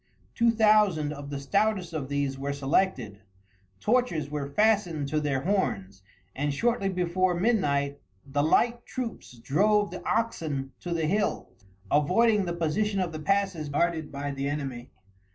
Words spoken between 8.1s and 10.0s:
the light troops drove